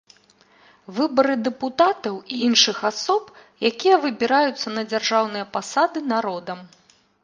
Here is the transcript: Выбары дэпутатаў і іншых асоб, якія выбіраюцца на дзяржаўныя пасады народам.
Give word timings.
Выбары 0.99 1.35
дэпутатаў 1.47 2.15
і 2.35 2.41
іншых 2.49 2.77
асоб, 2.91 3.23
якія 3.73 3.95
выбіраюцца 4.09 4.67
на 4.79 4.89
дзяржаўныя 4.91 5.45
пасады 5.57 5.99
народам. 6.13 6.59